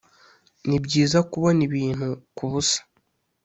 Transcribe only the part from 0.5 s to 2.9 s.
nibyiza kubona ibintu kubusa,